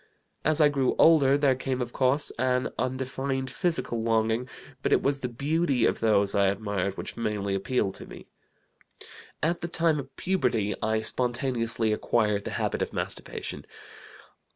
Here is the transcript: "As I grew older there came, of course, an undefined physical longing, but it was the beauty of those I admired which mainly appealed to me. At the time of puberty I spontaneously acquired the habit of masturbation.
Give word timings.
"As 0.43 0.59
I 0.59 0.67
grew 0.67 0.95
older 0.97 1.37
there 1.37 1.53
came, 1.53 1.79
of 1.79 1.93
course, 1.93 2.31
an 2.39 2.69
undefined 2.79 3.51
physical 3.51 4.01
longing, 4.01 4.49
but 4.81 4.91
it 4.91 5.03
was 5.03 5.19
the 5.19 5.29
beauty 5.29 5.85
of 5.85 5.99
those 5.99 6.33
I 6.33 6.47
admired 6.47 6.97
which 6.97 7.15
mainly 7.15 7.53
appealed 7.53 7.93
to 7.97 8.07
me. 8.07 8.25
At 9.43 9.61
the 9.61 9.67
time 9.67 9.99
of 9.99 10.15
puberty 10.15 10.73
I 10.81 11.01
spontaneously 11.01 11.93
acquired 11.93 12.45
the 12.45 12.51
habit 12.57 12.81
of 12.81 12.93
masturbation. 12.93 13.63